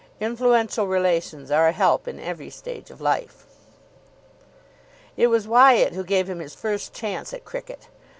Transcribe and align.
Influential 0.19 0.87
relations 0.87 1.51
are 1.51 1.67
a 1.67 1.71
help 1.71 2.07
in 2.07 2.19
every 2.19 2.49
stage 2.49 2.89
of 2.89 3.01
life. 3.01 3.45
It 5.15 5.27
was 5.27 5.47
Wyatt 5.47 5.93
who 5.93 6.03
gave 6.03 6.27
him 6.27 6.39
his 6.39 6.55
first 6.55 6.91
chance 6.91 7.35
at 7.35 7.45
cricket. 7.45 7.87